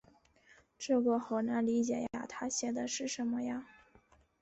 [0.79, 3.67] 这个好难理解呀，她写的是什么呀？